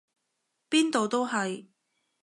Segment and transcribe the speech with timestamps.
[0.67, 1.67] 邊度都係！